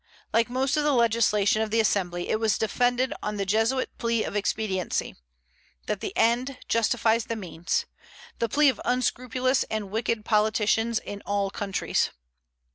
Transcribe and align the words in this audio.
Like 0.33 0.49
most 0.49 0.77
of 0.77 0.83
the 0.83 0.93
legislation 0.95 1.61
of 1.61 1.69
the 1.69 1.79
Assembly, 1.79 2.29
it 2.29 2.39
was 2.39 2.57
defended 2.57 3.13
on 3.21 3.37
the 3.37 3.45
Jesuit 3.45 3.95
plea 3.99 4.23
of 4.23 4.35
expediency, 4.35 5.15
that 5.85 5.99
the 5.99 6.11
end 6.17 6.57
justifies 6.67 7.25
the 7.25 7.35
means; 7.35 7.85
the 8.39 8.49
plea 8.49 8.69
of 8.69 8.81
unscrupulous 8.83 9.63
and 9.65 9.91
wicked 9.91 10.25
politicians 10.25 10.97
in 10.97 11.21
all 11.27 11.51
countries. 11.51 12.09